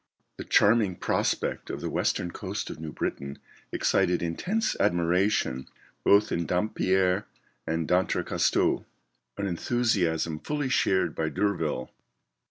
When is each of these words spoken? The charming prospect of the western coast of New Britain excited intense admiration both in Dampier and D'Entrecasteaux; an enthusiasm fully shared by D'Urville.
The 0.37 0.45
charming 0.45 0.95
prospect 0.95 1.69
of 1.69 1.79
the 1.79 1.89
western 1.91 2.31
coast 2.31 2.71
of 2.71 2.79
New 2.79 2.91
Britain 2.91 3.37
excited 3.71 4.23
intense 4.23 4.75
admiration 4.79 5.67
both 6.03 6.31
in 6.31 6.47
Dampier 6.47 7.27
and 7.67 7.87
D'Entrecasteaux; 7.87 8.83
an 9.37 9.45
enthusiasm 9.45 10.39
fully 10.39 10.69
shared 10.69 11.13
by 11.13 11.29
D'Urville. 11.29 11.91